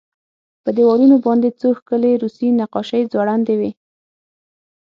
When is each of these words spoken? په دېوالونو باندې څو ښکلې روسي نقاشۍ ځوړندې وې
په 0.63 0.69
دېوالونو 0.77 1.15
باندې 1.25 1.49
څو 1.59 1.67
ښکلې 1.79 2.11
روسي 2.23 2.47
نقاشۍ 2.59 3.01
ځوړندې 3.11 3.53
وې 3.59 3.71